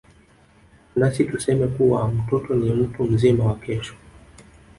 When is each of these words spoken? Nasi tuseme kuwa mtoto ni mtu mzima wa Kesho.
Nasi 0.95 1.23
tuseme 1.25 1.67
kuwa 1.67 2.07
mtoto 2.07 2.55
ni 2.55 2.73
mtu 2.73 3.03
mzima 3.03 3.45
wa 3.45 3.55
Kesho. 3.55 3.93